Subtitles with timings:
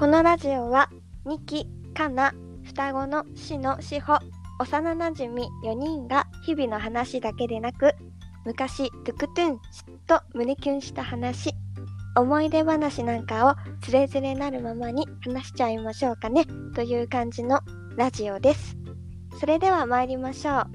[0.00, 0.88] このラジオは
[1.26, 2.32] 2期かな
[2.64, 4.16] 双子のしのしほ
[4.58, 7.92] 幼なじみ4人が日々の話だけでなく
[8.46, 9.58] 昔トゥクトゥン
[10.06, 11.52] と胸キュンした話
[12.16, 17.60] 思い出話なんかをつれづれなるままに話しちゃいましょうかねという感じの
[17.96, 18.78] ラジオです
[19.38, 20.66] それでは参りましょう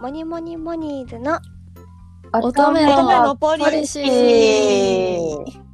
[0.00, 1.38] モニモニモニーズの
[2.32, 5.65] 乙女のポリシー。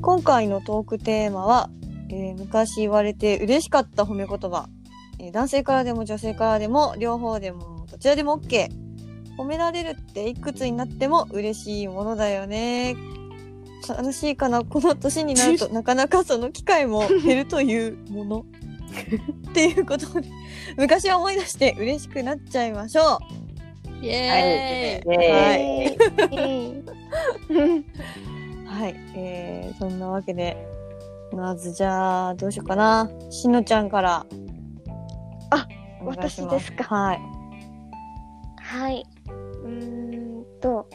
[0.00, 1.70] 今回のトークテーマは、
[2.08, 4.68] えー昔言われて嬉しかった褒め言葉、
[5.18, 8.68] えー男性からでも女性からでも両方でもどちらでも OK
[9.36, 12.96] 褒められるっていくつになっても嬉しいものだよね。
[13.88, 18.44] 悲しいかなこの年になると なかなかその機会も減るというもの。
[19.50, 20.28] っていうことで
[20.76, 23.18] 昔は思い出して嬉しくなっちゃいましょ
[24.02, 24.04] う。
[24.04, 25.16] イエーイ。
[25.16, 25.60] はい。
[26.32, 26.82] え
[28.80, 30.56] はい、えー、そんなわけで、
[31.32, 33.10] まずじゃあ、どうしようかな。
[33.28, 34.24] しのちゃんから。
[35.50, 35.68] あ、
[36.02, 37.20] 私ですかはい。
[38.56, 39.06] はい。
[39.62, 40.88] うーんと、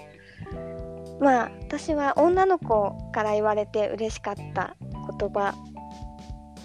[1.19, 4.75] まあ、私は女の子から言われて嬉しかった
[5.19, 5.53] 言葉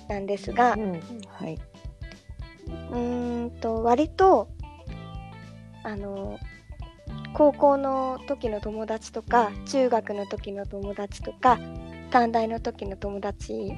[0.09, 0.93] なんですが、うん。
[1.29, 1.59] はい。
[2.67, 4.48] うーんと、割と、
[5.83, 6.39] あの、
[7.34, 11.59] 高校の時の友達とか、中学の時の友達とか、
[12.11, 13.73] 短大の時の友達、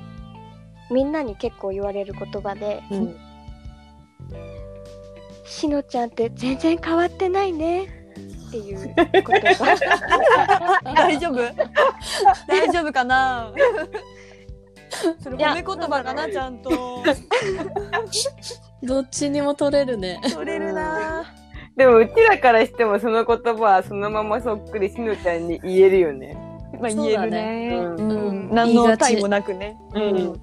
[0.91, 3.17] みんなに結構言われる言葉で、うん。
[5.45, 10.81] しのちゃんって全然変わってないねっていう言葉。
[10.95, 11.37] 大丈夫？
[12.49, 13.53] 大丈夫かな？
[15.23, 16.71] それ褒め言葉かな、ちゃんと。
[18.83, 20.21] どっちにも取れるね。
[20.33, 21.25] 取れるな
[21.77, 26.37] でもうちらからしてもその言葉はそのままそっくりしのちゃんに言えるよね。
[26.81, 27.71] まあ言えるね。
[27.99, 28.51] うんうん。
[28.55, 29.77] 何のタイもなくね。
[29.95, 30.41] うん。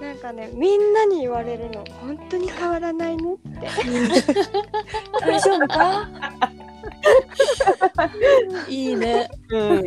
[0.00, 3.68] なんかね、みんなに言われるの、本当に変わらないねって。
[5.20, 6.08] 大丈夫か？
[8.68, 9.28] いいね。
[9.50, 9.86] うん。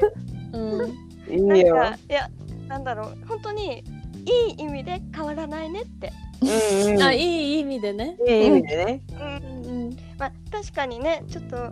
[0.53, 1.56] うん。
[1.56, 1.75] いいよ。
[2.09, 2.30] いや、
[2.68, 3.84] なんだろう、本当に
[4.25, 6.12] いい意味で変わらないねって。
[6.41, 6.46] う
[6.90, 7.01] んうん。
[7.03, 8.18] あ、いいい意味でね。
[8.28, 9.01] い意味でね。
[9.12, 9.76] うん、うん。
[10.18, 11.72] まあ、確かにね、ちょっと。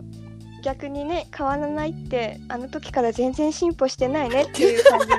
[0.62, 5.14] 逆にね変わらないってあの時から全然進歩してないねっていう感じの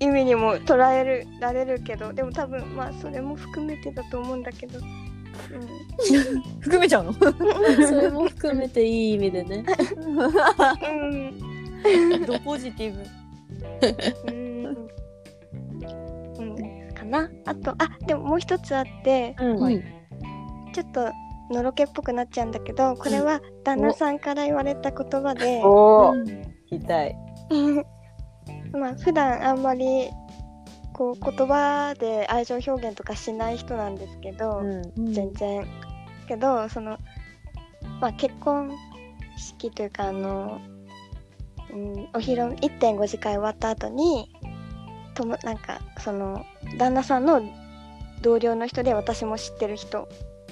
[0.00, 7.12] 意味にも捉えるられるけどでも多分まあそれも含めてだと思うんだけど、うん、含めちゃうの？
[7.86, 9.64] それも含めていい意味でね。
[10.90, 12.26] うん。
[12.26, 14.32] ドポジティブ。
[14.32, 14.66] うん。
[16.38, 16.94] うん。
[16.94, 17.30] かな。
[17.44, 19.60] あとあでももう一つあってうん。
[19.60, 19.95] はい。
[20.76, 21.10] ちょっと
[21.50, 25.62] のろけっぽくなっちゃうんだけどこれは旦那さんから言われた言葉で。
[25.64, 26.08] お。
[26.08, 26.22] お、うん。
[26.70, 27.16] 聞きたい。
[28.78, 30.10] まあ普段あんまり
[30.92, 35.12] こう言葉で愛情表現とかしない人なんですけど、うん。
[35.14, 35.66] 全然。
[36.28, 36.98] けどその
[38.02, 38.70] まあ結婚
[39.38, 40.60] 式というかあの、
[41.72, 44.30] うん、お披露目1.5次会終わった後に
[45.14, 46.44] ともなんかその
[46.76, 47.40] 旦那さんの
[48.20, 50.06] 同僚の人で私も知ってる人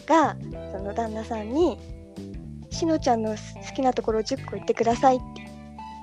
[0.06, 0.36] が
[0.72, 1.78] その旦那さんに
[2.70, 3.36] 「しのちゃんの好
[3.74, 5.24] きなところを10個言ってください」って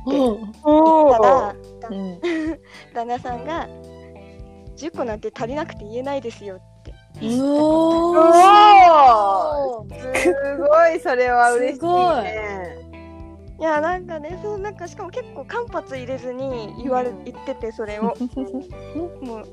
[0.08, 0.20] 言
[0.64, 1.56] おったら
[1.90, 1.96] う。
[1.96, 2.20] ん。
[2.94, 3.68] 旦那さんが
[4.78, 6.94] 「10個なんて足りなくて言えないですよ」って。
[7.22, 7.26] う
[8.04, 8.24] お
[10.16, 12.78] すごいそれは嬉しいね。
[13.60, 17.24] いやなんかねそうなんかしかも結構間髪入れずに言われ、うん。
[17.24, 18.16] 言っててそれを。
[19.22, 19.48] もう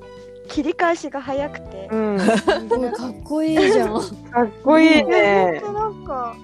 [0.48, 2.19] 切り返しが早くて、うん。
[2.19, 3.94] かっこいいじゃん。
[3.94, 4.00] か
[4.42, 6.36] っこいいねなんか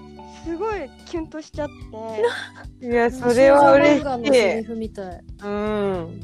[0.44, 1.68] すごいキュンとしちゃっ
[2.80, 4.60] ていや、それは嬉しい。
[5.42, 6.20] うん。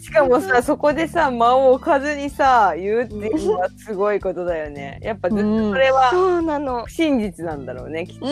[0.00, 4.98] しかもさ、そこでさ、間を置かずにさ、言うっていうのはすごいことだよね。
[5.02, 8.26] やっぱずっとそれはそうなの真実なんだろうね、きっと。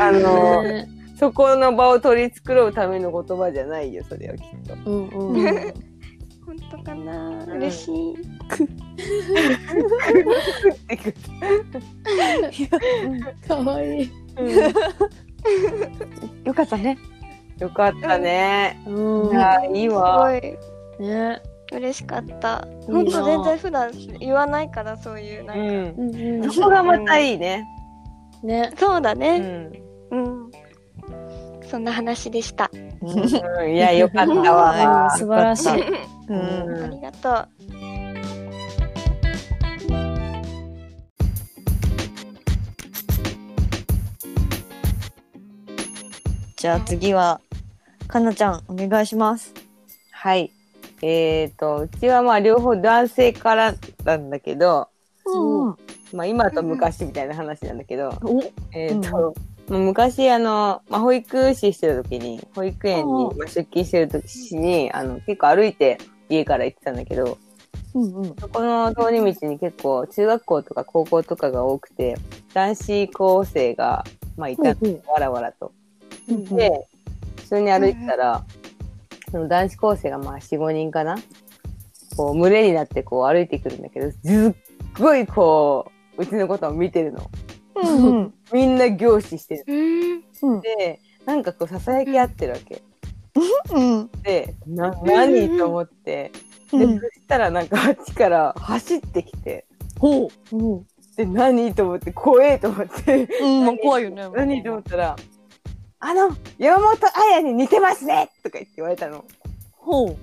[0.00, 4.90] あの、ねそこの場を取り繕うための言葉じゃないよ、それはきっと。
[4.90, 5.74] うんうん。
[6.46, 8.16] 本当かな、ん嬉しい
[13.48, 14.10] かわ いい。
[16.44, 16.98] よかったね。
[17.58, 18.80] よかったね。
[18.86, 19.34] うんい。
[19.34, 20.28] や、いいすわ。
[20.28, 20.40] ごい
[21.06, 21.40] ね。
[21.72, 23.90] 嬉しかった本当全然普段
[24.20, 25.68] 言わないからそういうなんか、うん。
[25.68, 27.66] うんうんそこがまたいいね。
[28.42, 28.70] ね。
[28.74, 29.72] うそうだねん。
[30.10, 30.50] うん、
[31.62, 34.72] そんな話でした、うんいや、よかったわ。
[35.08, 36.13] はい素晴らしい。
[36.28, 37.94] うん、ありがとう。
[46.56, 47.42] じゃあ次は
[48.08, 49.52] かなちゃんお願いします。
[50.10, 50.50] はい。
[51.02, 53.74] えっ、ー、とうちはまあ両方男性から
[54.04, 54.88] なんだけど、
[55.26, 55.76] うん、
[56.14, 58.40] まあ今と昔みたいな話なんだけど、うん、
[58.72, 59.34] えっ、ー、と、
[59.68, 65.98] うん、昔あの、まあ、保育士してる時に保育園に、まあ、出勤してる時にあの結構歩いて。
[66.28, 67.38] 家から行ってたんだけど、
[67.94, 72.16] うんうんそこの通り道に結構中学校とか高校とかが多くて、
[72.52, 74.04] 男子高生が、
[74.36, 75.72] まあいたの、わらわらと。
[76.28, 76.88] うんで、
[77.36, 78.44] 普通に歩いてたら、
[79.30, 81.16] その男子高生がまあ4、5人かな？
[82.16, 84.54] こう、群れになってこう歩いてくるんだけど、すっ
[84.98, 87.30] ごいこう、うちのことを見てるの。
[87.76, 89.64] うんうんみんな凝視してる。
[89.66, 90.24] うん。
[90.54, 92.82] うんで、なんかこう、囁き合ってるわけ。
[93.72, 94.10] うん。
[94.22, 96.30] で、な、何と思って、
[96.70, 97.00] で、うん。
[97.00, 99.66] そしたらなんかあっちから走ってきて、
[99.98, 100.56] ほう。
[100.56, 100.86] うん
[101.16, 104.28] で、何と思って、怖えと思って、うんまあ怖いよね。
[104.34, 105.16] 何と思ったら、
[106.00, 106.96] あの、山本
[107.30, 108.30] 彩に似てますね！
[108.42, 109.24] とか言って言われたの。
[109.72, 110.16] ほう。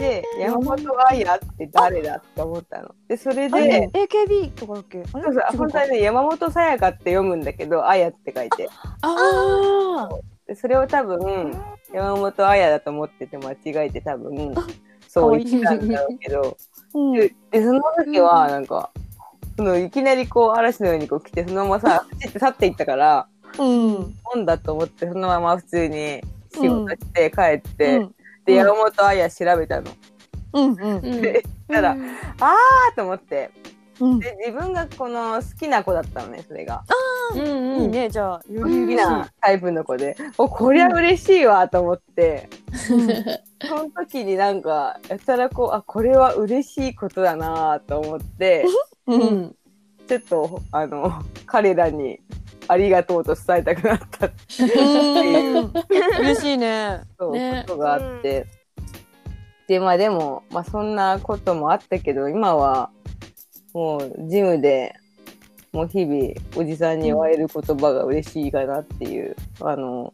[0.00, 0.76] で、山本
[1.10, 2.92] 彩って誰だって思ったの。
[3.06, 5.04] で、それで、AKB とかだっけ？
[5.04, 8.68] そうそう、本当はね、山本さやかって読むんだけど、彩って書いて。
[9.02, 10.08] あ
[10.48, 11.52] でそれを多分、
[11.92, 14.54] 山本彩だと思ってて間違えて多分、
[15.08, 16.56] そう言ったんだろうけど、
[16.94, 18.90] うんで、でその時は、なんか、
[19.56, 23.28] そのいきなりこう嵐のようにこう来て、そのままさ、走って去っていったから、
[23.58, 24.14] うん。
[24.24, 26.22] 本だと思って、そのまま普通に
[26.52, 28.14] 仕事して帰って、うん。
[28.46, 29.90] で、うん山本彩調べたの。
[30.54, 30.64] うん。
[30.70, 30.76] うん。
[30.76, 32.06] ーうんで、したら、うん。
[32.40, 33.50] あーと思って、
[34.02, 34.18] うん。
[34.18, 36.82] で、自分がこの好きな子だったのね、それが。
[37.34, 38.96] うんいいねじゃあよ好き。
[38.96, 42.48] なタイプの子で、お、こりゃ嬉しいわと思って、
[43.64, 48.64] その時になんか、やたらこう、あ、これは嬉しいことだなと思って、
[49.06, 49.56] ううんん
[50.08, 52.18] ちょっと、あの、彼らに
[52.66, 55.72] ありがとうと伝えたくなったってうん
[56.18, 57.02] 嬉しいね。
[57.18, 58.46] そうねことがあって。
[59.68, 62.90] で、まあでも、まあそんなこともあったけど、今は、
[63.72, 64.94] もう、ジムで、
[65.72, 70.12] もう日々、おじさんに言われる言葉が嬉しいかなっていう、あの、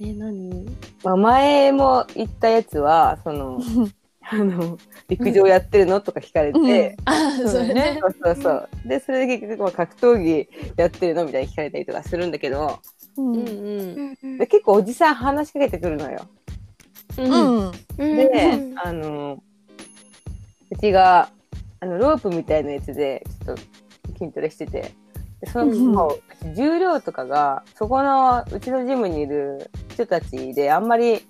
[0.00, 0.66] え、何
[1.02, 3.60] まあ、前も言ったやつは、その、
[4.28, 4.76] あの、
[5.08, 7.98] 陸上やってるのとか聞かれて、あ、そうだよねそれね。
[8.00, 8.68] そうそうそう。
[8.84, 12.80] で、それで結局、まあ格闘技やってるのみたいに聞かれたりとかするんだけど、
[13.16, 16.26] うんうんうんで結構おじさん話しかけてくるのよ。
[17.18, 17.30] うん。
[17.30, 19.42] うんうんで、うんあの、
[20.70, 21.30] うちが、
[21.80, 23.62] あの、ロープみたいなやつで、ちょっと
[24.18, 24.92] 筋トレしてて、
[25.40, 31.26] でその、うん重量とかが、そこの、うちのジムにいる人たちで、あんまり、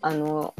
[0.00, 0.54] あの、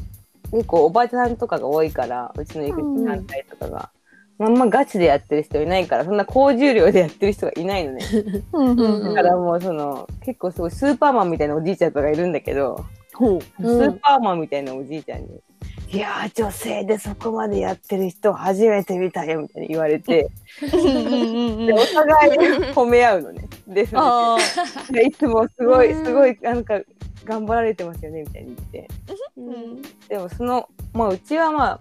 [0.51, 3.91] 結構おばちゃんとかが多いから、うちの育児団体とかが、
[4.39, 8.05] あんまガチでやってる人いないから、そんな高重量でやってる人がいないのね。
[8.53, 12.85] うんうんだからもうその、結構すごいスーパーマンみたいなおじいちゃんとかいるんだけど。
[13.15, 15.41] スーパーマンみたいなおじいちゃんに、
[15.89, 20.69] いやー、女性でそこまでやってる人初めて見たよみたいに言われて、で
[21.73, 22.39] お互い
[22.73, 23.49] 褒め合うのね。
[23.67, 24.39] で、そあ
[24.91, 26.81] れでいつもすごい、すごい、なんか、
[27.25, 28.89] 頑張られてますよねみたいに言って。
[29.37, 29.83] うん。
[30.09, 31.81] でもその、まあ、うちはまあ、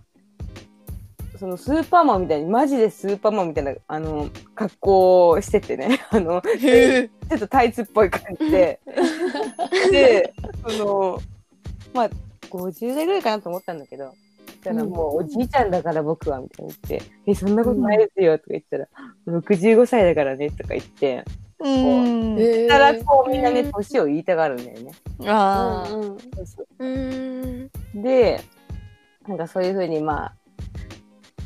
[1.37, 6.41] そのスーパーマンみたいに、マジでスーパーマンみたいな、あの、格好をしててね、 あの。
[6.41, 8.79] ちょっとタイツっぽい感じで、
[9.91, 10.33] で、
[10.67, 11.19] その、
[11.93, 12.09] まあ、
[12.57, 14.13] 50代ぐらいかなと思ったんだけど、
[14.47, 18.87] そしたらもう、おじいちゃんだから僕は、みたいに言って、え、そんなことないですよ、とか言ったら、
[19.27, 21.23] 65歳だからね、とか言って、
[21.63, 22.39] うん。
[22.39, 22.67] へー。
[22.67, 24.91] たらこうみんなね、年を言いたがるんだよね。
[25.25, 25.93] ああ。
[25.93, 26.17] うん
[26.79, 26.87] う
[27.95, 28.01] ん。
[28.01, 28.41] で、
[29.27, 30.33] なんかそういうふうに、まあ、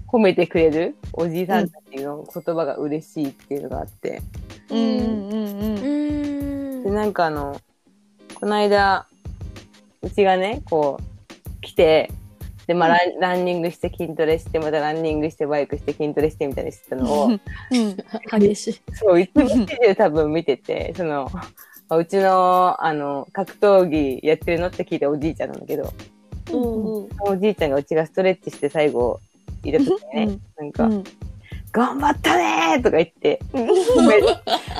[0.07, 4.21] 褒めてくれるおじいさんたちの言葉が嬉しいっていうのがあって、
[4.69, 4.77] うん。
[4.77, 6.83] うんうんうん。
[6.83, 7.61] で、なんかあの、
[8.33, 9.07] この間、
[10.07, 12.09] うちがね、こう、来て、
[12.65, 17.39] で、まあ、ランランニングして筋トレして、またランニングしてバイクして筋トレしてみたいにしてたのを、うん。
[18.39, 18.81] 激しい。
[18.93, 21.41] そう、一日中多分見てて、その、ま
[21.89, 25.93] あうちの、あの、格闘技やってるのって聞いたおじいちゃんなんだけど、
[26.51, 26.55] う
[27.03, 29.19] んおじいちゃんがうちがストレッチして最後、
[29.63, 31.03] いた時にね、なんか、うん。
[31.71, 34.17] 頑張ったねーとか言って、 褒め、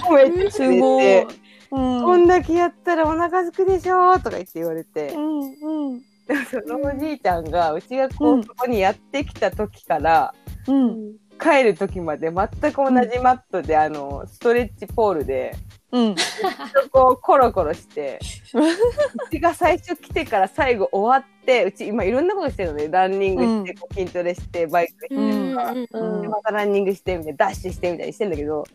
[0.02, 1.47] 褒めてすごいくれて、。
[1.72, 6.02] うんこんだけやったらお腹すくでしょーとか言って言われて、うんうん。
[6.50, 10.34] そのおじいちゃんが、うちがこうんう、そこにやってきた時から、
[10.68, 11.16] うん。
[11.40, 15.56] 帰る時まで全く同じマットで、あの、ストレッチポールで、
[15.92, 16.16] うん。
[16.16, 18.20] そこをコロコロして、
[18.54, 22.90] うちが最初来てから最後終わって、うち今いろんなことしてるのね。
[22.90, 28.66] ランニングして、こう筋トレして、バイクしてとか、うんうんでまたランニングしてみたいな、ダッシュしてみたいにしてんだけど、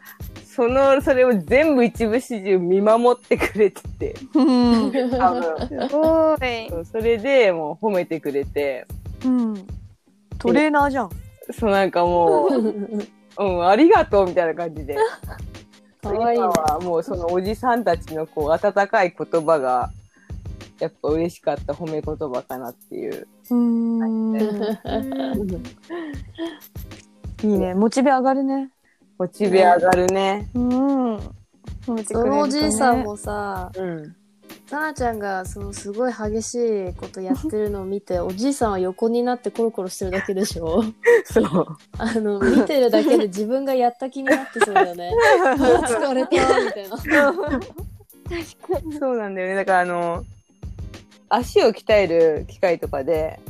[0.44, 4.92] その、それを全部一部始終見守ってくれてて、うん。
[5.10, 5.68] 多分。
[5.68, 6.68] すごい。
[6.70, 8.86] そうそれでもう褒めてくれて、
[9.24, 9.66] うん。
[10.38, 11.10] トレーナーじゃん。
[11.50, 13.04] そうなんかもう、
[13.38, 14.96] うん、ありがとうみたいな感じで。
[16.02, 19.90] かわいはもうそのおじさんたちのこう温かい言葉が、
[20.80, 23.28] やっぱ嬉しかった褒め言葉かなっていう。
[23.50, 24.36] うん。
[27.42, 27.74] いいね。
[27.74, 28.70] モチベ上がるね。
[29.16, 30.50] モチベ上がるね。
[30.54, 31.20] うん。
[32.04, 34.16] そのおじいさんもさ、うん。
[34.66, 40.82] さなちゃんがそのすごい激しいことやってるのを見て、おじいさんは横になってコロコロしてるだけでしょ？
[41.24, 41.66] そう。
[41.98, 45.10] あの、見てるだけで自分がやった気になってそうだよね。
[45.44, 46.64] あ疲れた？
[46.64, 46.96] みたいな。
[48.98, 49.54] そうなんだよね。
[49.56, 50.24] だからあの、
[51.28, 53.40] 足を鍛える機械とかで、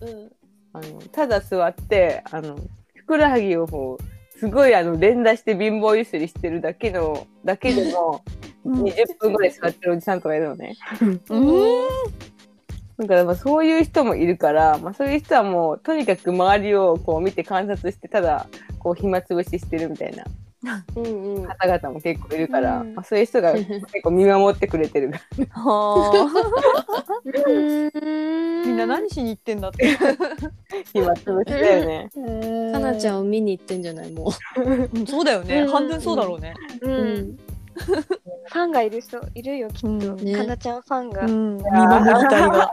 [0.00, 0.32] うん。
[0.72, 2.56] あの、ただ座って、あの、
[2.96, 4.04] ふくらはぎをこう、
[4.42, 8.24] すごいあの、連打して貧乏ゆすりしてるだけの、だけでも、
[8.64, 10.74] うん20分ぐらい座ってるおじさんとかいるのね。
[11.30, 13.06] うん。
[13.06, 18.48] だからまあそういう人もいるから、まあそういう人はもう、とにかく周りをこう見て観察して、ただ、
[18.80, 20.24] こう暇つぶししてるみたいな
[20.96, 21.44] うんうん。
[21.44, 25.12] 方々も結構いるから、うんまあそういう人が 結構見守ってくれてる。
[28.64, 29.96] みんな何しに行ってんだって。
[30.92, 32.10] 暇つぶしだよね。
[32.72, 34.30] かなちゃんを見に行ってんじゃないも
[34.94, 35.62] うんそうだよね。
[35.62, 36.54] うん半分そうだろうね。
[36.80, 36.88] う。
[36.88, 36.94] うん。
[36.94, 37.36] うん。
[37.74, 39.88] ファンがいる人いるよ、きっと。
[39.88, 41.22] うんねかなちゃんファンが。
[41.22, 41.56] うん。
[41.56, 42.70] 見守りたいが。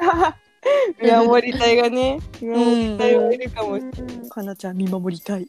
[1.01, 4.29] 見守り隊がね、見守り隊はいるかもしれない。
[4.29, 5.48] かなちゃん見守りたい。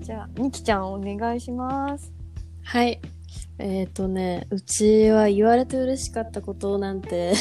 [0.00, 2.12] じゃあ、みきちゃんお願いします。
[2.62, 3.00] はい。
[3.58, 7.34] えっ、とね、うちは言われて嬉しかったことなんて、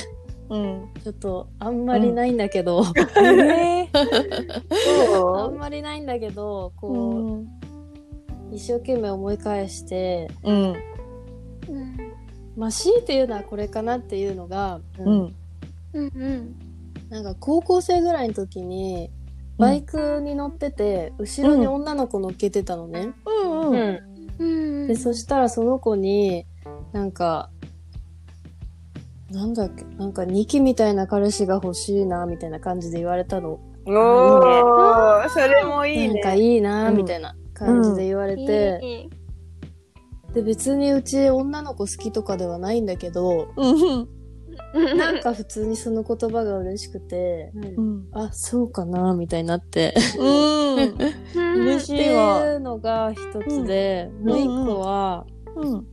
[0.49, 0.89] うん。
[1.03, 2.83] ちょっとあんまりないんだけど、
[3.21, 3.89] ええ。
[3.93, 7.47] あんまりないんだけど、こう、うん。
[8.51, 10.55] 一生懸命思い返して、うん。
[10.65, 11.97] うん
[12.55, 15.35] まあ、強いて言うのはこれかなっていうのが、うん。
[15.93, 16.55] うんうん。
[17.09, 19.11] なんか高校生ぐらいの時に、
[19.57, 23.09] バイクに乗ってて、後ろに女の子乗っけてたのね。
[23.25, 23.99] うん。
[24.39, 24.45] う
[24.85, 24.87] ん。
[24.87, 26.45] で、そしたらその子に、
[26.93, 27.49] なんか、
[29.31, 33.59] なんだっけ、なんか2期みたいな彼氏が欲しいな、みたいな感じで言われたの。
[33.85, 36.13] おー、それもいいね。
[36.13, 39.09] なんかいいな、うんみたいな感じで言われて、
[40.33, 44.07] で、別にうち女の子好きとかではないんだけど、うん。
[44.95, 48.07] なんか普通にその言葉が嬉しくて、うん。
[48.11, 49.93] あ、そうかな、みたいになって。
[50.19, 50.97] うん。
[51.61, 52.45] 嬉っしていわ。
[52.45, 55.87] いうのが一つで、うんもう一個は、うん。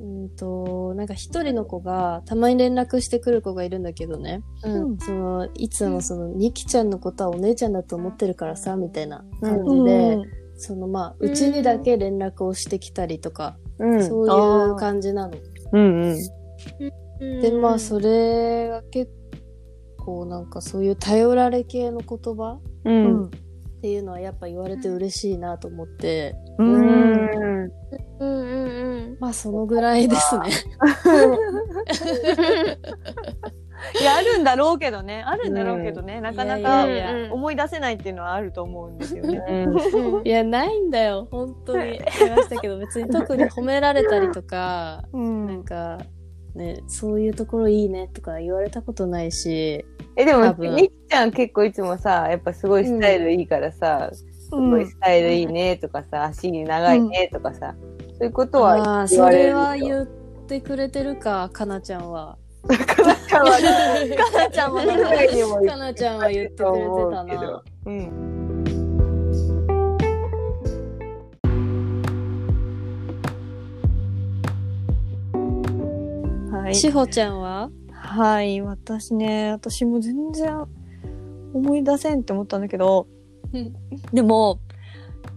[0.00, 4.42] うんと、なんか一人の子が、たまに連絡してくる子がいるんだけどね。
[4.64, 10.18] うんその、いつもその、ニキちゃんのことはお姉ちゃんだと思ってるからさ、みたいな感じで、
[10.56, 14.04] そのまあ、うちにだけ連絡をしてきたりとか、うん。
[14.04, 15.34] そういう感じなの。
[15.72, 16.18] うんうん。
[17.18, 19.10] で、まあ、それが結
[19.98, 22.90] 構なんかそういう頼られ系の言葉う。
[22.90, 23.26] うんん。
[23.26, 23.30] っ
[23.84, 26.64] ていうのはやっぱ言われて嬉しいなと思って、う。
[26.64, 27.70] うんん。
[28.18, 29.16] うんうんうん。
[29.20, 30.48] まあそのぐらいですね。
[34.00, 35.22] いや、あるんだろうけどね。
[35.26, 36.20] あるんだろうけどね。
[36.20, 39.42] なかないかやいやいや思い出せないっていうのはあると思うんですよね。
[40.24, 41.28] いや、ないんだよ。
[41.30, 42.00] 本当に。
[42.18, 45.64] 言いましたけど、別に特に褒められたりとか、うなんん。
[45.64, 45.98] か、
[46.54, 49.84] ね、そういうところいいねとか言われたことないし、
[50.16, 57.74] え、でも、多分みきちゃん結構いつもさ、やっぱすごいスタイルいいからさ、すごいスタイルいいねとかさ、足長いねとかさ、
[58.18, 60.06] そういうことあはあ、それ言われるは言っ
[60.46, 62.38] てくれてるか、かなちゃんは。
[62.68, 63.58] かなちゃんは
[64.04, 64.16] ね。
[64.16, 67.62] かなちゃんは言ってくれてたな。
[67.86, 68.53] うん。
[76.64, 76.74] はい。
[76.74, 77.70] しほちゃんは？
[77.92, 78.62] はい。
[78.62, 80.64] 私ね、私も全然
[81.52, 83.06] 思い出せんって思ったんだけど、
[84.14, 84.60] でも、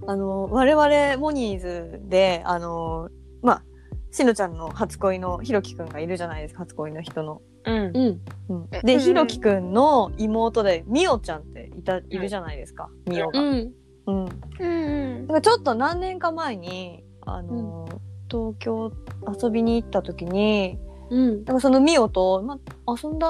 [0.08, 3.10] あの、我々モニーズで、あの、
[3.42, 3.64] まあ、
[4.10, 7.42] しのちゃんの初恋のひろきくんがいるじゃないですか、初恋の人の。
[7.66, 7.76] うん。
[7.76, 8.22] うん。
[8.48, 13.42] うん、で、うんひろきくんの妹で、みおちゃんっていた、いるじゃないですか、みおが。
[13.42, 13.74] うん。
[14.06, 14.16] うん。
[14.16, 14.30] うん
[14.62, 17.86] うんだからちょっと何年か前に、あの、
[18.32, 18.94] 東京
[19.42, 21.46] 遊びに行った時に、うん。
[21.46, 23.28] なんかそのみおと、まあ、遊んだ、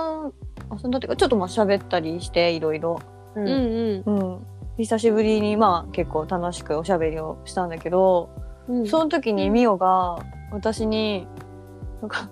[0.72, 3.00] 遊んだっていうか、ちょっとまあ喋ったりして、いろいろ。
[3.36, 3.41] う。
[3.41, 4.03] うんん。
[4.05, 4.48] うん。
[4.77, 8.29] 久しぶりにまあ結構楽しくおしゃべりをしたんだけど、
[8.67, 8.88] うん。
[8.88, 10.17] その時にみおが
[10.51, 11.27] 私に、
[12.01, 12.29] なんか、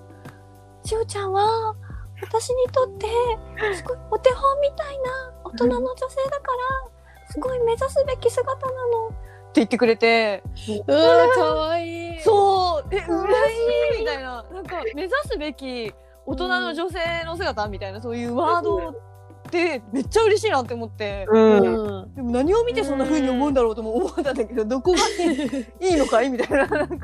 [0.84, 1.76] しおちゃんは、
[2.22, 3.08] 私にとって
[3.76, 6.48] すごいお手本みたいな大人の女性だか
[7.26, 10.44] らすごい目指すべき姿なのって言ってくれて
[10.88, 12.55] うわかわいいそう
[12.92, 15.92] え嬉しいみたいななんか目指すべき
[16.26, 21.28] 大人の女性の姿みたいなそういうワードってめっちゃ嬉しいなって思って。
[21.30, 21.58] うん。
[21.58, 24.98] うんでも何を見てそんな風に思うんだろうとも思ったんだけど、どこが
[25.88, 26.66] いいのかいみたいな。
[26.68, 26.98] なん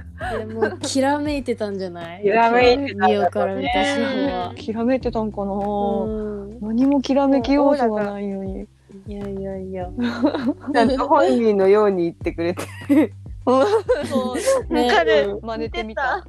[0.71, 2.23] かきらめいてたんじゃない？
[2.23, 4.53] きらめいてたんから見た志保は。
[4.55, 8.65] きらめいてたんかな、うん何もきらめき要素がないのに。
[9.07, 9.89] いやいやいや。
[10.73, 13.13] ちゃんと本人のように言ってくれて。
[13.45, 14.36] そ
[14.69, 15.39] う、ねわかる。
[15.41, 16.25] 真似てみた。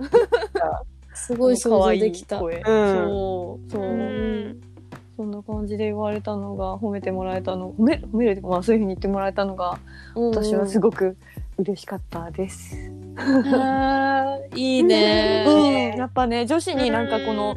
[1.14, 2.38] すごい想像できた。
[2.38, 3.87] 可愛い声うんそう、そうう。
[3.87, 4.61] ん。
[5.16, 9.78] そんな感じで言われたのが、褒めてもらえたの、褒め、褒めるっていうかまあそういう風に言ってもらえたのが、
[10.14, 11.16] 私はすごごく
[11.59, 12.76] 嬉しかったです。
[14.57, 15.95] いいうん、ね。
[15.97, 17.57] やっぱね、女子になんかこの、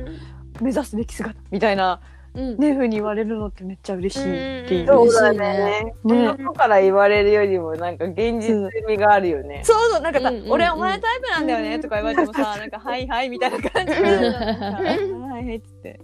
[0.61, 2.01] 目指すべき姿みたいな、
[2.35, 4.81] うんね、風に言われるのってめっちゃ嬉しいっていう。
[4.81, 5.93] うんそうだね。
[6.03, 9.61] ね外から言われるよりもなんか現実味があるよね。
[9.63, 15.99] そうそう、なんかさ、うんうんうん俺お前タイプなんだよねとか言われてもさ、なんか、はいはいみたいな感じで、はいはいっつって。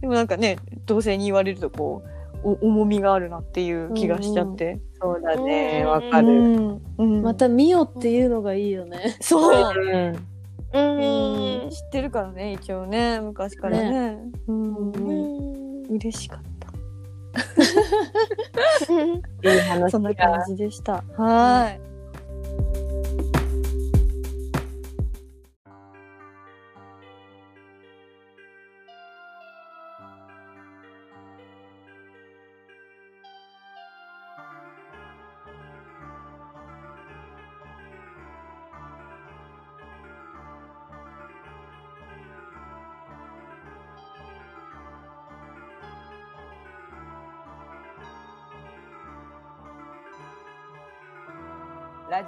[0.00, 2.02] でもなんかね、同性に言われるとこ
[2.44, 4.80] う、お重みがあるなっていう気がしちゃって。
[5.00, 5.82] そうだね。
[5.84, 6.28] うんわかる。
[6.28, 6.82] うん。
[6.98, 9.16] うんま、たミオっていうのがいいよね。
[9.20, 9.72] そう。
[9.74, 10.33] うん。
[10.74, 11.70] うん。
[11.70, 14.18] 知ってるからね、一応ね、昔からね。
[14.48, 14.92] うん。
[14.92, 15.82] うん。
[15.90, 16.40] 嬉しかっ
[19.44, 19.90] いい話た。
[19.90, 20.44] そんな感が。
[20.46, 21.04] じでした。
[21.16, 21.93] はーい。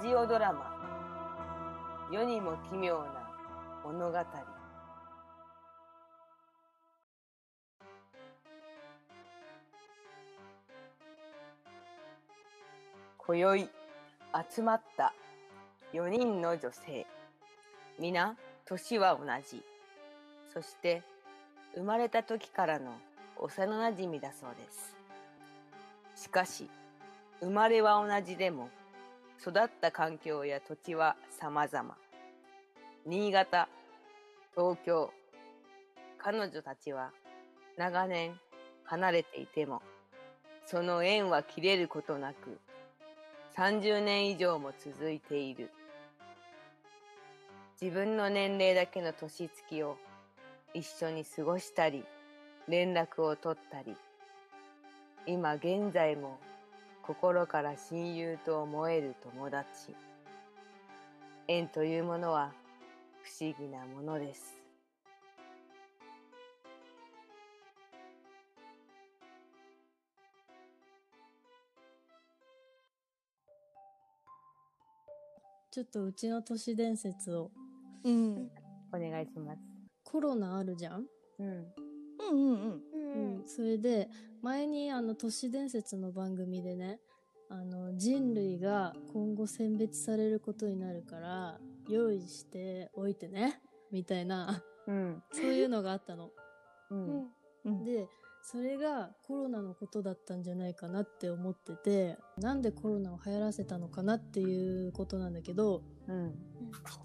[0.07, 0.73] ジオドラマ。
[2.09, 3.29] 世にも奇妙な
[3.83, 4.17] 物語。
[13.17, 13.69] 今宵
[14.49, 15.13] 集まった
[15.91, 17.05] 4人の女性。
[17.99, 19.61] 皆年は同じ。
[20.53, 21.03] そして
[21.75, 22.93] 生まれた時からの
[23.35, 26.23] 幼なじみだそうです。
[26.23, 26.69] しかし
[27.41, 28.69] 生まれは同じでも
[29.39, 31.95] 育った環境や土地は様々。
[33.05, 33.69] 新潟、
[34.55, 35.11] 東京、
[36.17, 37.11] 彼女たちは
[37.77, 38.39] 長年
[38.83, 39.81] 離れていても、
[40.65, 42.59] その縁は切れることなく、
[43.55, 45.69] 30年以上も続いている。
[47.79, 49.97] 自分の年齢だけの年月を
[50.73, 52.03] 一緒に過ごしたり、
[52.67, 53.95] 連絡を取ったり、
[55.27, 56.39] 今現在も
[57.07, 59.95] 心から親友と思える友達。
[61.47, 62.51] 縁というものは
[63.23, 64.59] 不思議なものです。
[75.71, 77.51] ちょっとうちの都市伝説を。
[78.03, 78.49] うん。
[78.93, 79.61] お願いします。
[80.03, 81.05] コロナあるじゃん？
[81.39, 81.47] うん。
[81.47, 81.65] うん
[82.19, 82.96] うんうん。
[83.15, 84.09] うん、それで
[84.41, 86.99] 前にあの都市伝説の番組でね
[87.49, 95.23] あの人類が今後選別されることになるから用意しておいてねみたいなうん。
[95.31, 96.31] そういうのがあったの。
[96.89, 97.27] うん。
[97.65, 98.07] うんで
[98.49, 106.33] それがコロナのことだったんじゃないかなって思っててなんでコロナを流行らせたのかなっていうことなんだけどうん。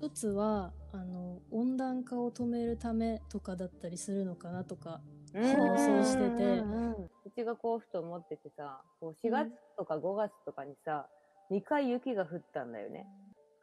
[0.00, 5.00] 一つはあの温暖化を止めるためとかだったりするのかなとか
[5.34, 6.92] うん想像しててうん
[7.24, 11.06] うちがこうふと思っててさ、こう4月とか5月とかにさ、
[11.50, 13.06] 2回雪が降ったんだよね。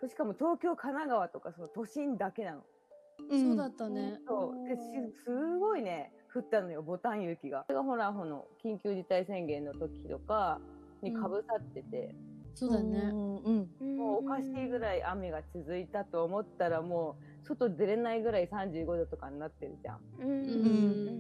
[0.08, 2.64] しかも東京、神奈川とかその都心だけなの。
[3.30, 4.20] そうだったね。
[4.28, 4.68] そう。
[4.68, 4.82] で、し
[5.26, 7.66] すごいね、降ったのよ、ボタン雪が。
[7.68, 10.60] それがほら、この緊急事態宣言の時とか
[11.02, 12.16] にかぶさってて、
[12.56, 13.00] そうだね。
[13.00, 13.70] うんうん。
[13.82, 20.00] うんもうおかしいぐらい雨が続いたと思ったらもう、外出れないぐらい35度とかになってるじゃん。
[20.20, 20.40] うんうん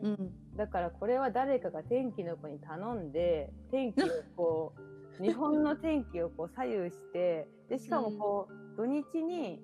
[0.03, 4.73] うんだからこれは誰かが天気の子に頼んで天気をこ
[5.19, 9.61] う 日本の天気をこう左右してでしかもこう、土日に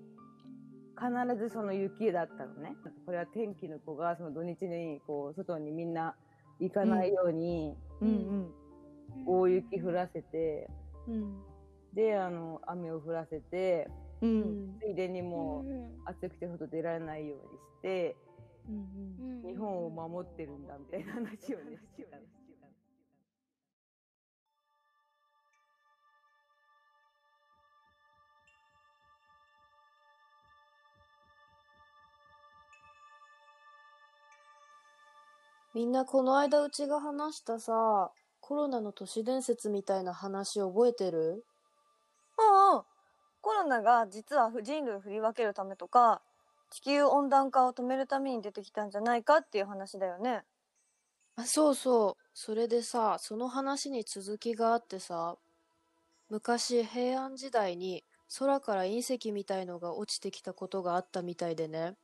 [0.98, 6.16] 必ずその雪だったのねこれは天気の子がその土日にこう外にみんな
[6.60, 8.54] 行かないようにうんうん。
[9.26, 10.70] 大雪降らせて、
[11.08, 11.42] うん。
[11.94, 13.90] であの雨を降らせて
[14.44, 14.46] う。
[14.46, 14.82] うんん。
[14.82, 15.66] ついでにも
[16.06, 18.18] う暑くて外出られないようにして
[18.68, 22.24] うんうん日本を守ってるんだみたいな話をねしてたの。
[35.76, 41.46] みんなこの間うちが話したさ、コロナの都市伝説みたいな話覚えてる？
[43.46, 46.24] コロナが実は人類を振り分けるためとか、
[46.72, 50.46] 地球温暖化を止めるために出てきたんじゃないかっていう話だよね。
[51.36, 52.24] あ、そうそう。
[52.34, 55.38] それでさ、その話に続きがあってさ、
[56.30, 58.06] 昔平安時代に
[58.40, 61.98] 空から隕石みたいのが落ちてきたことがあったみたいでね。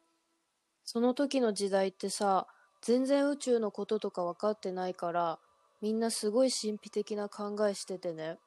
[0.83, 2.47] その時の時代ってさ、
[2.81, 5.39] 全然宇宙のこととか分かってないから、
[5.81, 8.39] みんなすごい神秘的な考えしててね。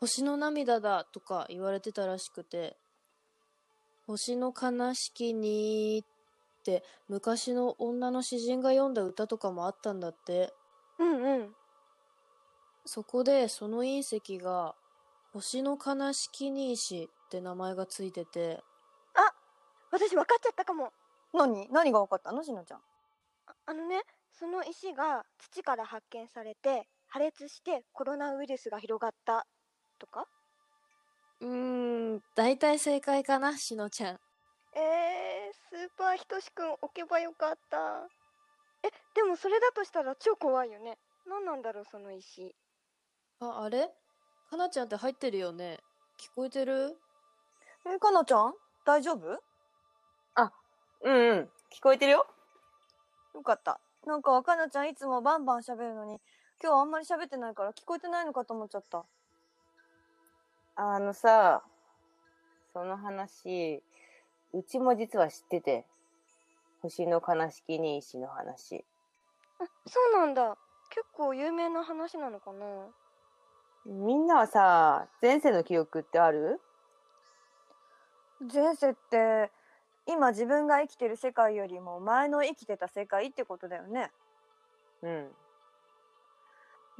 [0.00, 2.76] 星の涙だとか言われてたらしくて、
[4.06, 10.54] 星の悲しきにって昔の女の詩人が読んだ歌とかもあったんだって。
[10.98, 11.54] うんうん。
[12.86, 14.74] そこでその隕石が
[15.32, 18.62] 星の悲しきに石って名前がついてて、
[19.92, 20.92] 私分かっちゃったかも。
[21.34, 21.68] 何？
[21.70, 22.42] 何が分かったの？
[22.42, 22.78] しのちゃん。
[23.48, 24.00] ああのね、
[24.32, 29.46] その石が土から発見されて破裂してコロナウイルスが広がった
[30.00, 30.26] とか？
[31.40, 34.20] うーん、大体正解かな、しのちゃん。
[34.74, 38.08] えー、スーパーひとしくん置けばよかった。
[38.82, 40.98] え、でもそれだとしたら超怖いよね。
[41.28, 42.56] 何なんだろう、その石。
[43.40, 43.88] あ、あれ？
[44.50, 45.78] かなちゃんって入ってるよね。
[46.18, 46.96] 聞こえてる？
[47.86, 48.54] え、かなちゃん？
[48.84, 49.38] 大丈夫？
[51.02, 51.50] うんうん。
[51.72, 52.26] 聞こえてるよ
[53.34, 53.80] よかった。
[54.06, 56.20] なんか、かなちゃんいつもバンバン喋るのに、
[56.62, 59.06] 今日あんまり喋ってないから聞こえてないのかと思っちゃった。
[60.82, 61.62] あのさ、
[62.72, 63.82] その話、
[64.54, 65.84] うちも実は知ってて、
[66.80, 68.82] 星の悲しきに石の話。
[69.58, 70.56] あ、そうなんだ。
[70.88, 72.64] 結構有名な話なのかな？
[73.84, 76.58] みんなはさ、前世の記憶ってある？
[78.50, 79.50] 前世って、
[80.06, 84.10] 今自分が生きてる世界よりも前の生きてた世界ってことだよね。
[85.02, 85.30] うん。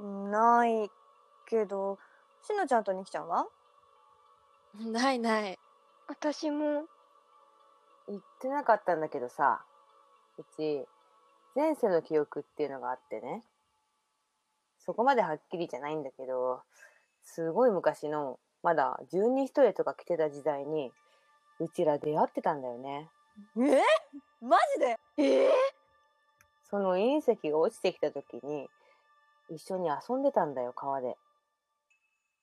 [0.01, 0.91] うんない
[1.49, 1.99] けど、
[2.43, 3.47] しのちゃんとにきちゃんは？
[4.93, 5.59] ないない。
[6.09, 6.87] 私も。
[8.09, 9.65] 言ってなかったんだけどさ、
[10.37, 10.85] うち、
[11.55, 13.45] 前世の記憶っていうのがあってね。
[14.79, 16.63] そこまではっきりじゃないんだけど、
[17.23, 20.93] すごい昔の、まだ十二一重とか来てた時代に、
[21.61, 23.11] うちら出会ってたんだよね。
[23.57, 23.83] え？
[24.41, 24.97] マジで？
[25.19, 25.53] ええ？
[26.65, 28.69] その隕石が落ちてきた時に、
[29.51, 31.17] 一緒に遊んでたんだよ、川で。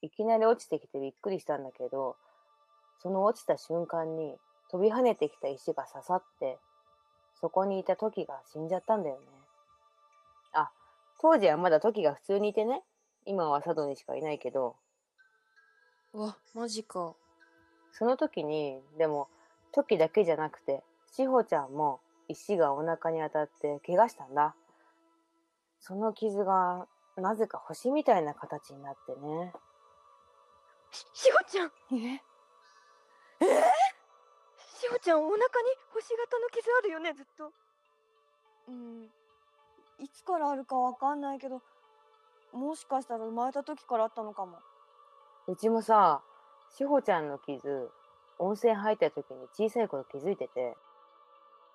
[0.01, 2.15] いきなり落ちてきてびっくりしたんだけど、
[2.99, 4.35] その落ちた瞬間に
[4.69, 6.57] 飛び跳ねてきた石が刺さって、
[7.39, 9.27] そこにいたトキが死んじゃったんだよね。
[10.53, 10.71] あ、
[11.21, 12.81] 当時はまだトキが普通にいてね。
[13.25, 14.75] 今は佐渡にしかいないけど、
[16.13, 17.13] うわ、マジか。
[17.91, 19.27] その時に、でも、
[19.71, 24.55] トキだけじゃなくて、しほちゃんも石がお腹に当たって怪我したんだ。
[25.79, 29.53] その傷が、なぜか星みたいな形になってね。
[30.91, 32.21] し、しほちゃんえ？
[34.79, 35.47] しほちゃんお腹に
[35.93, 37.51] 星型の傷あるよね、ずっと。
[38.67, 39.05] うん。
[39.99, 41.61] いつからあるかわかんないけど、
[42.53, 44.59] もしかしたら生まれた時からあったのかも。
[45.47, 46.21] うちもさ、
[46.75, 47.89] しほちゃんの傷、
[48.39, 50.77] 温泉入った時に小さい頃気づいてて。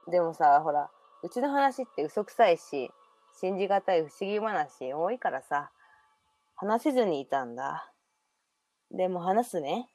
[0.09, 0.91] でもさ、ほら、
[1.23, 2.91] うちの話って嘘くさいし、
[3.35, 5.71] 信じがたい不思議話多いからさ、
[6.57, 7.92] 話せずにいたんだ。
[8.93, 9.89] でも話すね。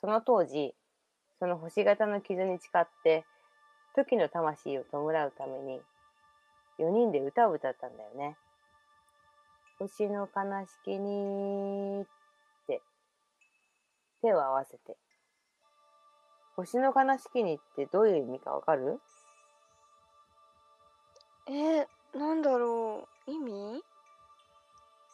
[0.00, 0.74] その当時、
[1.38, 3.24] その星型の傷に誓って、
[3.94, 5.80] 時の魂を弔うために、
[6.80, 8.36] 4人で歌を歌ったんだよね。
[9.78, 12.06] 星の悲しきにっ
[12.66, 12.82] て、
[14.20, 14.96] 手を合わせて。
[16.56, 19.00] 星の悲しきにってどういう意味かわかる？
[21.46, 21.86] えー、
[22.18, 23.30] なんだろう。
[23.30, 23.80] 意味？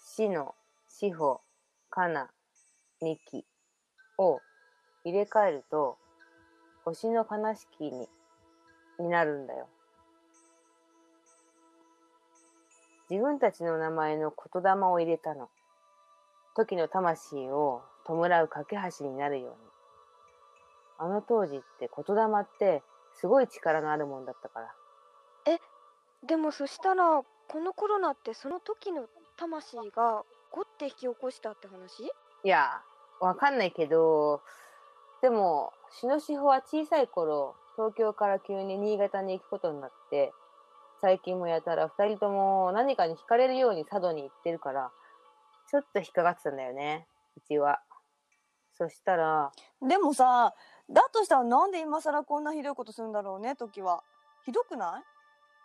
[0.03, 0.55] 死の、
[0.89, 1.43] 死穂、
[1.91, 2.31] かな、
[3.03, 3.45] みき
[4.17, 4.41] を
[5.05, 5.99] 入れ替えると、
[6.85, 8.09] 星の悲しきに、
[8.99, 9.69] になるんだよ。
[13.11, 15.49] 自分たちの名前の言霊を入れたの。
[16.55, 19.57] 時の魂を弔う架け橋になるように。
[20.99, 22.83] あの当時って言霊って
[23.15, 24.75] すごい力のあるもんだったから。
[25.47, 25.59] え
[26.27, 32.05] でもそしたら、このコロナってその時の魂がゴって引き起こしたって話？
[32.05, 32.83] いや、
[33.21, 34.43] わかんないけど、
[35.23, 40.33] でも、シノシホは小さい頃、東京から急に新潟に行くことになって、
[41.01, 44.91] 最近もやたら二人とも何かに惹かれるように佐渡に行ってるから、
[45.71, 47.81] ちょっと引っかかってたんだよね、うちは。
[48.77, 49.53] そしたら、
[49.87, 50.55] でもさ、
[50.89, 54.03] だとしたらなんで今更こんなひどいことするんだろうね、時は。
[54.45, 55.03] ひどくな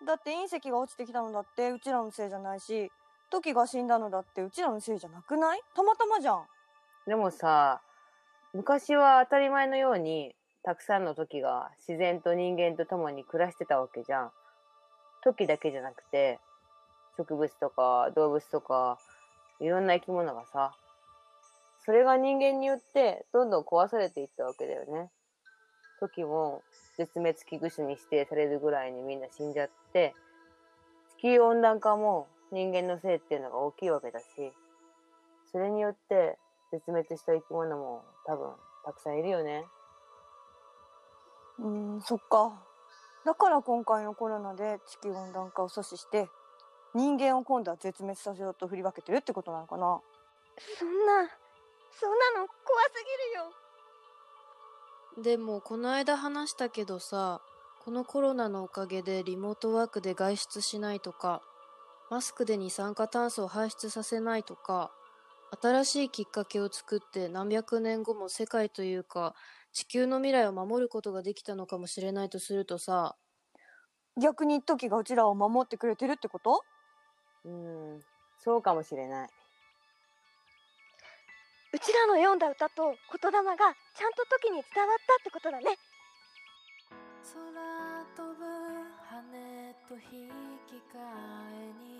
[0.02, 0.06] い？
[0.06, 2.92] だって隕石が落ちてきたのだってうちらのせいじゃないし、
[3.36, 5.62] 時が死んだのだってうちらのせいじゃなくない？
[5.76, 6.46] たまたまじゃん。
[7.06, 7.82] でもさ、
[8.54, 14.32] 昔は当たり前のように、たくさんの時が自然と人間と共に暮らしてたわけじゃん。
[15.22, 16.40] 時だけじゃなくて、
[17.18, 18.98] 植物とか動物とか、
[19.60, 20.74] いろんな生き物がさ、
[21.86, 25.10] それが人間によってどんどん壊されていったわけだよね。
[26.00, 26.64] 時も
[26.98, 30.14] 絶滅危惧種に指定されるぐらいにみんな死んじゃって、
[31.20, 34.26] 地球温暖化も人間のせいっていうのが大きいわけだし、
[35.52, 36.38] それによって
[36.72, 38.52] 絶滅した生き物も多分
[38.86, 39.66] たくさんいるよね。
[41.60, 42.54] うーん、そっか。
[43.26, 46.30] だから今回のコロナで地球温暖化を阻止して、
[46.94, 50.02] 人間を今度は絶滅させようと振り分けてるってことなのかな。
[50.80, 51.30] そんな、
[51.92, 53.04] そんなの怖す
[55.18, 55.34] ぎるよ。
[55.38, 57.42] でもこの間話したけどさ、
[57.84, 61.42] このコロナのおかげでリモートワークで外出しないとか、
[62.12, 64.92] マスクで二酸化炭素を排出させないとか、
[65.62, 69.36] 新しいきっかけを作って何百年後も世界というか
[69.74, 73.16] 地球の未来を守ることができたのかもしれないとするとさ、
[74.22, 76.64] 逆に時がうちらを守ってくれてるってこと？
[77.46, 78.00] うん、
[78.40, 79.30] そうかもしれない。
[81.74, 82.84] うちらの読んだ歌と
[83.22, 85.78] 言霊がちゃんと時に伝わったってことだね。
[87.36, 87.44] 空
[88.16, 88.48] 飛ぶ
[89.04, 90.32] 羽と引
[90.66, 91.04] き換
[91.52, 92.00] えに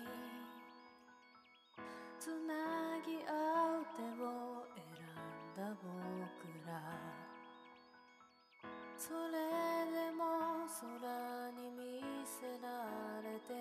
[2.18, 2.56] つな
[3.04, 4.24] ぎ合う手を
[4.72, 5.20] 選ん
[5.54, 6.80] だ僕ら。
[8.96, 9.36] それ
[9.92, 10.24] でも
[10.80, 13.52] 空に見せられて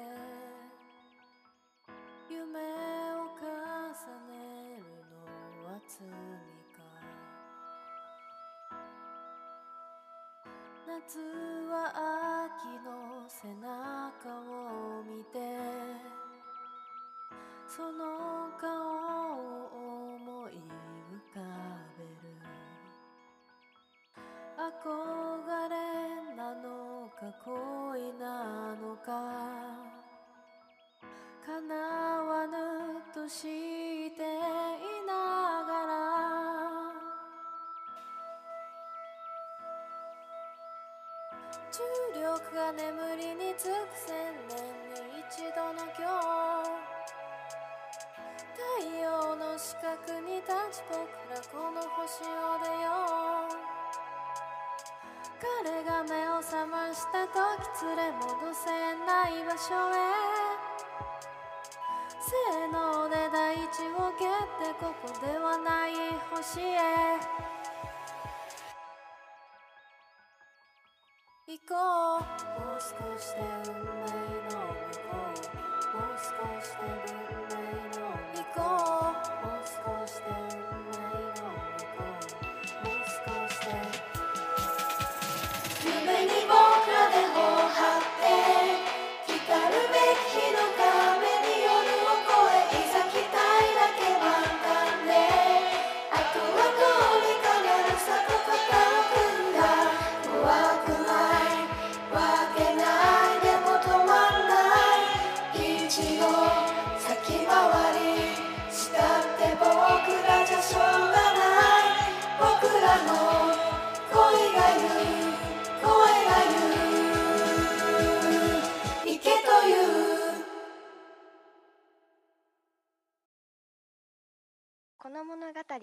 [11.07, 11.19] 夏
[11.69, 13.69] は秋の背中
[14.41, 15.37] を見て
[17.67, 21.39] その顔を思い浮か
[21.95, 22.33] べる。
[24.57, 25.73] 憧れ
[26.35, 29.07] なのか恋なのか
[31.45, 32.57] 叶わぬ
[33.13, 33.29] と
[42.65, 42.81] が眠
[43.21, 44.57] りにつく千年
[44.89, 46.73] に一度の今日
[48.57, 50.97] 太陽の四角に立ち僕
[51.29, 52.89] らこの星を出よ
[53.45, 53.61] う。
[55.37, 58.65] 彼が目を覚ました時連れ戻せ
[59.05, 60.01] ない場所へ
[62.17, 65.93] せーので大地を蹴ってここではない
[66.31, 67.54] 星へ。
[71.47, 72.25] 行こう。
[72.59, 72.89] もう少
[73.21, 73.85] しで運命
[74.49, 74.97] の向。
[74.97, 76.25] こうもう少
[76.59, 76.81] しで
[77.53, 78.04] 運命の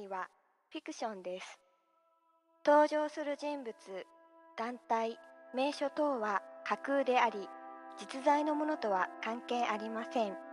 [0.08, 0.28] は
[0.70, 1.58] フィクションです。
[2.64, 3.74] 登場する人物、
[4.56, 5.18] 団体、
[5.54, 7.48] 名所等は架空であり、
[7.98, 10.51] 実在のものとは関係ありません。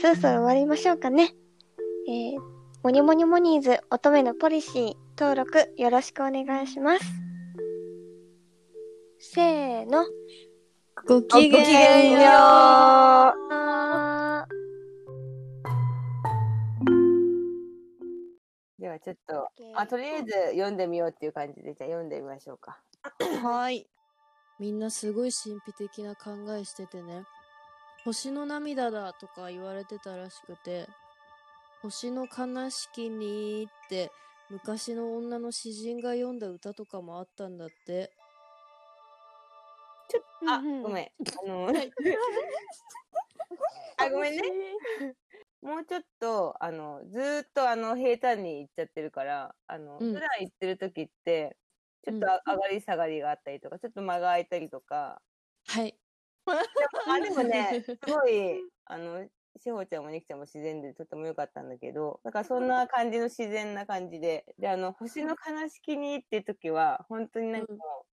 [0.00, 1.34] そろそろ終わりましょうかね。
[2.08, 2.40] えー、
[2.84, 7.04] モニモニモニーズ乙女のポリシー登録よろしくお願いします。
[9.18, 10.04] せーの。
[11.04, 11.58] ごきげ
[12.08, 12.22] んよう
[13.50, 14.46] あ
[18.78, 22.80] ではちょっとあとりあえず読んでみようっていう感じでじゃあ読んでみましょうか
[23.42, 23.88] はい。
[24.60, 27.24] みんなすごい神秘的な考えしててね。
[28.04, 30.88] 星の涙だとか言われてたらしくて、
[31.82, 34.10] 星の悲しきにって
[34.50, 38.12] 昔の女の詩人が読んだ歌とかもあったんだって。
[40.46, 40.82] あうんうん。
[40.82, 41.04] ごめん。
[41.04, 41.08] あ
[41.46, 41.68] の
[43.98, 44.42] あごめんね。
[45.60, 50.14] もうちょっとあのずーっとあの平坦に行っちゃってるからあの、うん。
[50.14, 51.56] 普段行ってる時って
[52.04, 55.20] ちょっとあ上がり下がりがあったりとかちょっと間が空いたりとか
[55.66, 55.98] はい。
[56.52, 68.08] あでもね すごいあのしほちゃんもにきちゃんも自然でとても良かったんだけどだからそんな感じの自然な感じでであの星の悲しきにっていう時は本当になんかもう、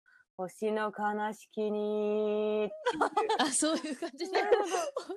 [0.40, 2.74] 星の悲しきにって
[3.38, 4.40] あ、そういう感じで。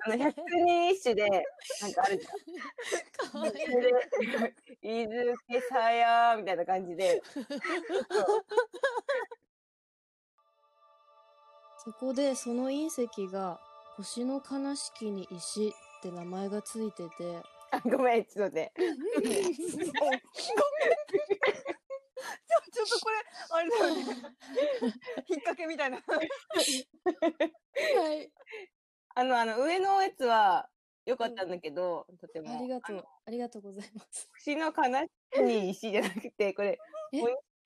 [0.04, 1.46] あの 百人一首で
[1.80, 3.30] なんかあるじゃん。
[3.30, 3.50] かわい
[4.82, 5.02] い。
[5.02, 7.22] 伊豆けさやみたいな感じで
[11.84, 13.60] そこでその隕石が
[13.96, 18.84] 星の悲しきに石って名前がついてて、あごめんちょっとねちょ
[22.72, 23.16] ちょっとこれ、
[23.50, 24.00] あれだよね。
[25.28, 25.98] 引っ掛けみたいな。
[25.98, 26.02] は
[28.14, 28.32] い。
[29.14, 30.68] あのあの上のやつは
[31.06, 34.28] 良かったんだけど、とてもありがとうありがとうございます。
[34.38, 36.78] 星の悲しきに石じゃなくてこれ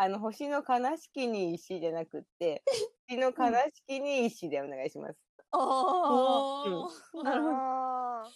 [0.01, 2.63] あの星の悲しきに石じゃなくって
[3.09, 5.19] 星の悲しきに石でお願いします。
[5.51, 7.23] ああ。
[7.25, 7.55] なるほど。
[7.55, 8.31] あ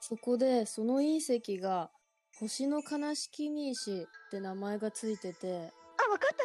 [0.00, 1.90] そこでその隕石が
[2.38, 6.44] 星の悲しきに石って名前がついてて、ー、あ、わかった。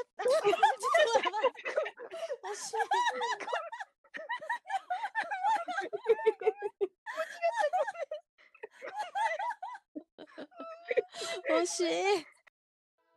[11.50, 11.86] 惜しい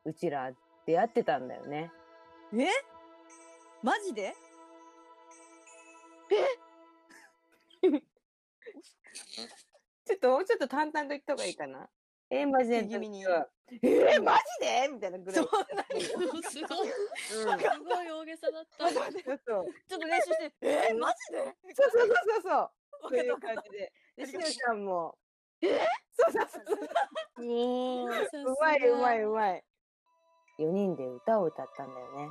[0.05, 0.51] うちら
[0.87, 1.91] 出会ってたんだよね。
[2.55, 2.67] え？
[3.83, 4.35] マジで？
[10.05, 11.89] ちょっともうちょっと淡々と言った方がいいかな。
[12.31, 12.81] えー、マジでえ？
[14.19, 14.89] ー、マジで？
[14.93, 15.35] みたいなぐらい。
[15.35, 16.03] そんなに？
[16.03, 16.95] すごい、う
[17.57, 18.91] んすごい大げさだった。
[18.93, 19.09] ちょっ
[19.45, 20.53] と練習して。
[20.63, 20.89] え？
[20.93, 21.57] ー、マジで？
[21.75, 22.71] そうそうそうそう。
[23.03, 23.17] そう。
[23.19, 23.93] いう感じで。
[24.17, 25.19] で、しのちゃんも。
[25.61, 25.87] え？
[26.15, 26.79] そうそうそう
[27.45, 29.65] うまいうまいうまい。
[30.63, 32.31] 4人で歌を歌ったんだよね。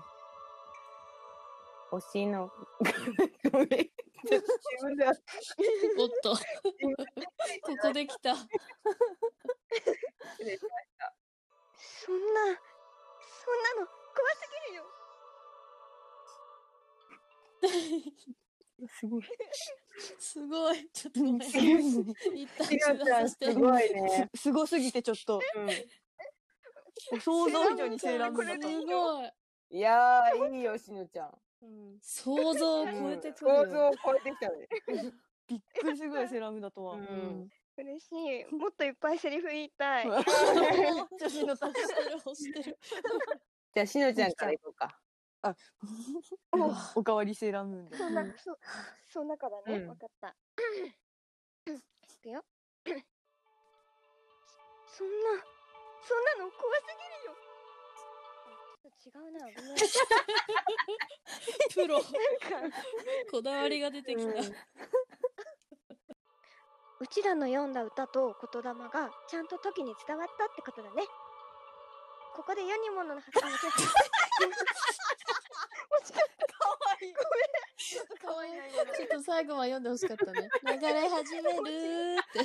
[1.89, 2.49] 星の。
[3.51, 3.67] ごめん。
[3.67, 4.95] ちょっと自分
[5.97, 6.39] おっと、こ
[7.81, 8.35] こで来た。
[8.35, 8.47] 失
[10.45, 11.13] 礼しました。
[12.05, 14.85] そんな、そんなの怖すぎるよ。
[18.87, 19.23] すごい。
[20.19, 20.89] すごい。
[20.93, 21.49] ちょっとごめん。
[21.49, 21.57] す。
[23.53, 24.29] ごいね。
[24.35, 25.69] すごすぎてちょっと、うん。
[27.19, 28.85] 想像以上にセーラームーンだすった。
[28.95, 29.31] ごい。
[29.71, 31.31] いやー、いいよ、しのちゃん。
[31.63, 33.65] うん想像を超えてくる想よ。
[33.69, 34.67] 像を超えてきたね。
[35.47, 36.97] びっくりするぐらいセーラームーンだとは。
[37.77, 38.45] 嬉しい。
[38.55, 40.05] もっといっぱいセリフ言いたい。
[40.05, 41.67] 調子に乗った。
[41.67, 42.79] 欲してる欲してる。
[43.73, 44.99] じゃあ、しのちゃんからいこうか。
[46.53, 47.97] おおかわりセーラームーンで。
[47.97, 48.57] そんな、そ、
[49.07, 49.77] そんなからね。
[49.77, 50.35] うんわかった。
[51.65, 51.73] い
[52.21, 52.43] くよ。
[54.87, 55.43] そんな、
[56.03, 57.35] そんなの怖すぎるよ。
[58.47, 59.39] あちょっと違うな。
[59.39, 59.75] ごめん。
[61.73, 61.95] プロ。
[61.95, 62.03] なん
[62.71, 62.77] か
[63.31, 64.31] こだわりが出てきた。
[66.99, 71.03] うちらの読んだ歌と言霊がちゃんと時に伝わったってことだね。
[72.35, 73.41] ここで世にものの発見
[78.21, 78.53] かわいい。
[78.95, 80.49] ちょっと最後は読んでほしかったね。
[80.63, 82.39] 流れ始めるーって。